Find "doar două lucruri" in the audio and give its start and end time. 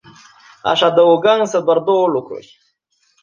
1.59-2.59